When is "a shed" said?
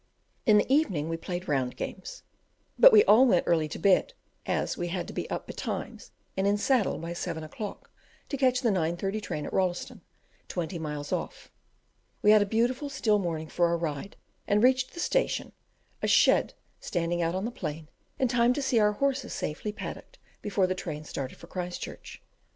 16.01-16.55